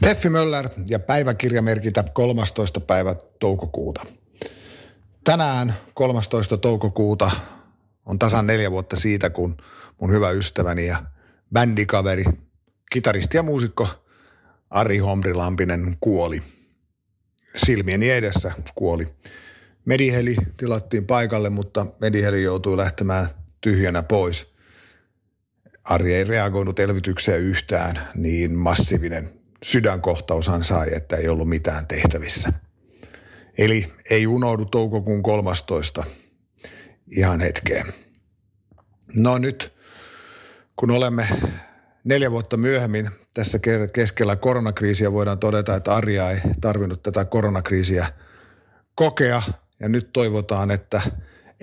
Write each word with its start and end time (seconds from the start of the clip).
Steffi 0.00 0.28
Möller 0.28 0.68
ja 0.86 0.98
päiväkirjamerkintä 0.98 2.04
13. 2.12 2.80
päivä 2.80 3.14
toukokuuta. 3.38 4.06
Tänään 5.24 5.74
13. 5.94 6.56
toukokuuta 6.56 7.30
on 8.06 8.18
tasan 8.18 8.46
neljä 8.46 8.70
vuotta 8.70 8.96
siitä, 8.96 9.30
kun 9.30 9.56
mun 10.00 10.12
hyvä 10.12 10.30
ystäväni 10.30 10.86
ja 10.86 11.02
bändikaveri, 11.52 12.24
kitaristi 12.92 13.36
ja 13.36 13.42
muusikko 13.42 13.88
Ari 14.70 14.98
Homri 14.98 15.34
Lampinen 15.34 15.96
kuoli. 16.00 16.42
Silmieni 17.56 18.10
edessä 18.10 18.52
kuoli. 18.74 19.08
Mediheli 19.84 20.36
tilattiin 20.56 21.06
paikalle, 21.06 21.50
mutta 21.50 21.86
Mediheli 22.00 22.42
joutui 22.42 22.76
lähtemään 22.76 23.26
tyhjänä 23.60 24.02
pois. 24.02 24.54
Ari 25.84 26.14
ei 26.14 26.24
reagoinut 26.24 26.78
elvytykseen 26.78 27.40
yhtään, 27.40 28.08
niin 28.14 28.58
massiivinen 28.58 29.39
sydänkohtaushan 29.62 30.62
sai, 30.62 30.94
että 30.94 31.16
ei 31.16 31.28
ollut 31.28 31.48
mitään 31.48 31.86
tehtävissä. 31.86 32.52
Eli 33.58 33.86
ei 34.10 34.26
unohdu 34.26 34.64
toukokuun 34.64 35.22
13. 35.22 36.04
ihan 37.16 37.40
hetkeen. 37.40 37.86
No 39.18 39.38
nyt, 39.38 39.72
kun 40.76 40.90
olemme 40.90 41.28
neljä 42.04 42.30
vuotta 42.30 42.56
myöhemmin 42.56 43.10
tässä 43.34 43.58
keskellä 43.92 44.36
koronakriisiä, 44.36 45.12
voidaan 45.12 45.38
todeta, 45.38 45.76
että 45.76 45.94
Arja 45.94 46.30
ei 46.30 46.40
tarvinnut 46.60 47.02
tätä 47.02 47.24
koronakriisiä 47.24 48.12
kokea. 48.94 49.42
Ja 49.80 49.88
nyt 49.88 50.12
toivotaan, 50.12 50.70
että 50.70 51.02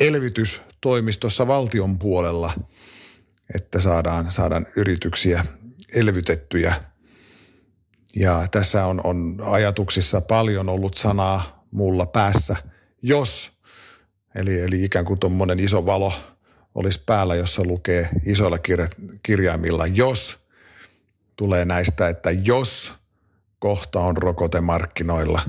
elvytystoimistossa 0.00 1.46
valtion 1.46 1.98
puolella, 1.98 2.52
että 3.54 3.80
saadaan, 3.80 4.30
saadaan 4.30 4.66
yrityksiä 4.76 5.44
elvytettyjä– 5.94 6.74
ja 8.14 8.46
tässä 8.50 8.86
on, 8.86 9.00
on 9.04 9.36
ajatuksissa 9.44 10.20
paljon 10.20 10.68
ollut 10.68 10.94
sanaa 10.94 11.64
mulla 11.70 12.06
päässä, 12.06 12.56
jos, 13.02 13.52
eli, 14.34 14.60
eli 14.60 14.84
ikään 14.84 15.04
kuin 15.04 15.20
tuommoinen 15.20 15.58
iso 15.58 15.86
valo 15.86 16.12
olisi 16.74 17.02
päällä, 17.06 17.34
jossa 17.34 17.64
lukee 17.64 18.08
isoilla 18.24 18.56
kir- 18.56 19.18
kirjaimilla, 19.22 19.86
jos. 19.86 20.46
Tulee 21.36 21.64
näistä, 21.64 22.08
että 22.08 22.30
jos 22.30 22.94
kohta 23.58 24.00
on 24.00 24.16
rokotemarkkinoilla, 24.16 25.40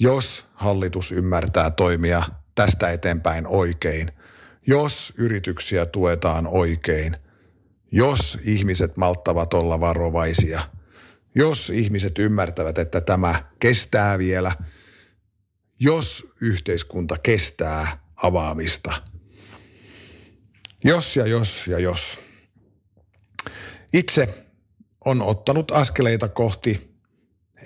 jos 0.00 0.44
hallitus 0.54 1.12
ymmärtää 1.12 1.70
toimia 1.70 2.22
tästä 2.54 2.90
eteenpäin 2.90 3.46
oikein, 3.46 4.12
jos 4.66 5.12
yrityksiä 5.16 5.86
tuetaan 5.86 6.46
oikein, 6.46 7.16
jos 7.92 8.38
ihmiset 8.44 8.96
malttavat 8.96 9.54
olla 9.54 9.80
varovaisia– 9.80 10.60
jos 11.34 11.70
ihmiset 11.70 12.18
ymmärtävät, 12.18 12.78
että 12.78 13.00
tämä 13.00 13.44
kestää 13.58 14.18
vielä, 14.18 14.52
jos 15.80 16.26
yhteiskunta 16.40 17.16
kestää 17.22 17.98
avaamista. 18.16 18.92
Jos 20.84 21.16
ja 21.16 21.26
jos 21.26 21.66
ja 21.66 21.78
jos. 21.78 22.18
Itse 23.92 24.44
on 25.04 25.22
ottanut 25.22 25.70
askeleita 25.70 26.28
kohti 26.28 26.94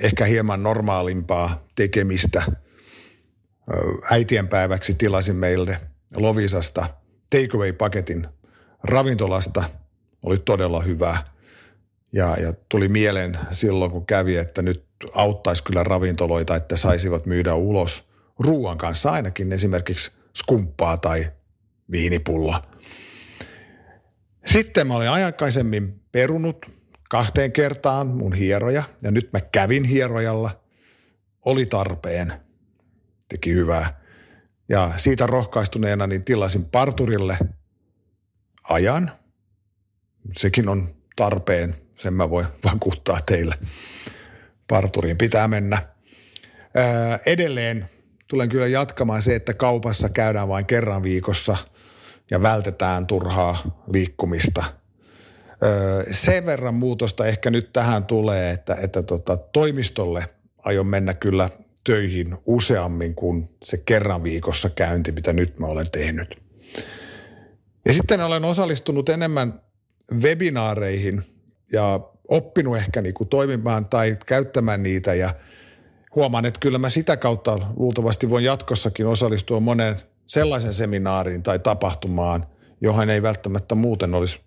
ehkä 0.00 0.24
hieman 0.24 0.62
normaalimpaa 0.62 1.66
tekemistä. 1.74 2.42
Äitienpäiväksi 4.11 4.94
tilasin 4.94 5.36
meille 5.36 5.80
Lovisasta 6.16 6.94
takeaway-paketin 7.30 8.28
ravintolasta. 8.83 9.64
Oli 10.22 10.39
todella 10.39 10.80
hyvää 10.80 11.24
ja, 12.12 12.37
ja 12.41 12.53
tuli 12.69 12.89
mieleen 12.89 13.39
silloin, 13.51 13.91
kun 13.91 14.06
kävi, 14.06 14.37
että 14.37 14.62
nyt 14.62 14.84
auttaisi 15.14 15.64
kyllä 15.64 15.84
ravintoloita, 15.84 16.56
että 16.56 16.77
saisivat 16.77 17.27
myydä 17.27 17.55
ulos 17.55 18.09
ruoan 18.39 18.78
kanssa 18.78 19.11
ainakin 19.11 19.53
esimerkiksi 19.53 20.12
skumppaa 20.36 20.97
tai 20.97 21.33
viinipulloa. 21.91 22.63
Sitten 24.46 24.86
mä 24.86 24.95
olin 24.95 25.11
aikaisemmin 25.11 26.01
perunut 26.13 26.67
kahteen 27.11 27.52
kertaan 27.52 28.07
mun 28.07 28.33
hieroja 28.33 28.83
ja 29.02 29.11
nyt 29.11 29.33
mä 29.33 29.40
kävin 29.40 29.85
hierojalla. 29.85 30.61
Oli 31.45 31.67
tarpeen, 31.67 32.33
teki 33.29 33.55
hyvää. 33.55 34.01
Ja 34.69 34.92
siitä 34.96 35.27
rohkaistuneena 35.27 36.07
niin 36.07 36.25
tilasin 36.25 36.64
parturille 36.64 37.39
ajan. 38.63 39.13
Sekin 40.36 40.69
on 40.69 40.95
tarpeen 41.17 41.88
sen 41.98 42.14
mä 42.14 42.31
voin 42.31 42.47
vakuuttaa 42.64 43.19
teille. 43.27 43.55
Parturiin 44.69 45.19
pitää 45.19 45.48
mennä. 45.48 45.83
Ää, 46.75 47.19
edelleen 47.27 47.91
tulen 48.29 48.48
kyllä 48.48 48.67
jatkamaan 48.67 49.23
se, 49.23 49.35
että 49.35 49.55
kaupassa 49.55 50.08
käydään 50.08 50.48
vain 50.48 50.67
kerran 50.67 51.03
viikossa 51.03 51.57
ja 52.31 52.42
vältetään 52.42 53.07
turhaa 53.07 53.83
liikkumista. 53.92 54.64
Öö, 55.63 56.05
sen 56.11 56.47
verran 56.47 56.75
muutosta 56.75 57.27
ehkä 57.27 57.51
nyt 57.51 57.73
tähän 57.73 58.05
tulee, 58.05 58.51
että, 58.51 58.77
että 58.83 59.03
tota, 59.03 59.37
toimistolle 59.37 60.29
aion 60.58 60.87
mennä 60.87 61.14
kyllä 61.14 61.51
töihin 61.85 62.37
useammin 62.47 63.14
kuin 63.14 63.48
se 63.63 63.77
kerran 63.77 64.23
viikossa 64.23 64.70
käynti, 64.70 65.13
mitä 65.13 65.33
nyt 65.33 65.58
mä 65.58 65.67
olen 65.67 65.91
tehnyt. 65.92 66.42
Ja 67.85 67.92
sitten 67.92 68.20
olen 68.20 68.45
osallistunut 68.45 69.08
enemmän 69.08 69.61
webinaareihin– 70.23 71.23
ja 71.73 72.01
oppinut 72.29 72.77
ehkä 72.77 73.02
niin 73.02 73.14
kuin 73.14 73.29
toimimaan 73.29 73.86
tai 73.86 74.17
käyttämään 74.27 74.83
niitä 74.83 75.14
ja 75.14 75.34
huomaan, 76.14 76.45
että 76.45 76.61
kyllä 76.61 76.79
mä 76.79 76.89
sitä 76.89 77.17
kautta 77.17 77.58
luultavasti 77.77 78.30
voin 78.30 78.45
jatkossakin 78.45 79.06
osallistua 79.06 79.61
moneen 79.61 79.96
sellaisen 80.27 80.73
seminaariin 80.73 81.42
tai 81.42 81.58
tapahtumaan, 81.58 82.46
johon 82.80 83.11
ei 83.11 83.23
välttämättä 83.23 83.74
muuten 83.74 84.14
olisi 84.14 84.40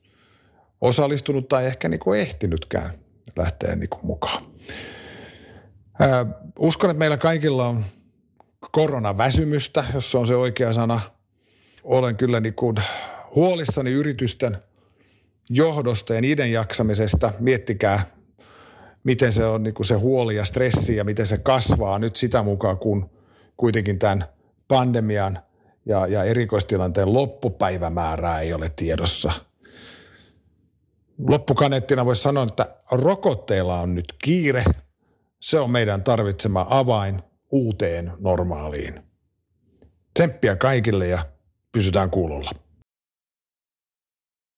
osallistunut 0.81 1.47
tai 1.47 1.65
ehkä 1.65 1.89
niin 1.89 1.99
kuin 1.99 2.19
ehtinytkään 2.19 2.91
lähteä 3.35 3.75
niin 3.75 3.89
kuin 3.89 4.05
mukaan. 4.05 4.43
Ää, 5.99 6.25
uskon, 6.59 6.89
että 6.89 6.99
meillä 6.99 7.17
kaikilla 7.17 7.67
on 7.67 7.85
koronaväsymystä, 8.71 9.85
jos 9.93 10.11
se 10.11 10.17
on 10.17 10.27
se 10.27 10.35
oikea 10.35 10.73
sana. 10.73 11.01
Olen 11.83 12.17
kyllä 12.17 12.39
niin 12.39 12.53
kuin 12.53 12.75
huolissani 13.35 13.91
yritysten– 13.91 14.57
johdosta 15.50 16.13
ja 16.13 16.22
niiden 16.22 16.52
jaksamisesta. 16.52 17.34
Miettikää, 17.40 18.06
miten 19.03 19.34
se 19.34 19.46
on 19.46 19.63
niin 19.63 19.74
kuin 19.74 19.85
se 19.85 19.96
huoli 19.96 20.35
ja 20.35 20.46
stressi 20.46 20.96
ja 20.96 21.03
miten 21.03 21.28
se 21.28 21.38
kasvaa 21.38 22.00
nyt 22.00 22.16
sitä 22.16 22.44
mukaan, 22.44 22.78
kun 22.78 23.09
kuitenkin 23.57 24.00
tämän 24.00 24.25
pandemian 24.68 25.40
ja, 25.85 26.07
ja 26.07 26.24
erikoistilanteen 26.24 27.13
loppupäivämäärää 27.13 28.40
ei 28.40 28.53
ole 28.53 28.72
tiedossa. 28.75 29.31
Loppukaneettina 31.28 32.06
voisi 32.06 32.22
sanoa, 32.22 32.44
että 32.44 32.75
rokotteilla 32.91 33.79
on 33.79 33.96
nyt 33.96 34.13
kiire. 34.23 34.63
Se 35.40 35.59
on 35.59 35.72
meidän 35.72 36.03
tarvitsema 36.03 36.66
avain 36.69 37.22
uuteen 37.52 38.12
normaaliin. 38.19 39.03
Tsemppiä 40.13 40.56
kaikille 40.56 41.08
ja 41.08 41.25
pysytään 41.72 42.09
kuulolla. 42.09 42.52